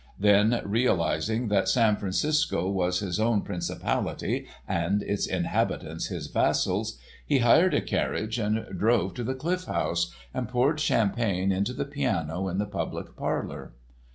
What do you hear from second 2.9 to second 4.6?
his own principality